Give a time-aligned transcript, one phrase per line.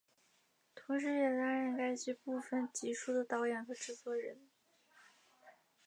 [0.73, 4.39] 同时也担任该剧部分集数的导演和制作人。